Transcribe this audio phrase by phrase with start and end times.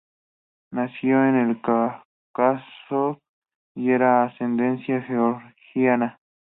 [0.71, 3.19] Nació en el Cáucaso
[3.75, 6.17] y era de ascendencia georgiana.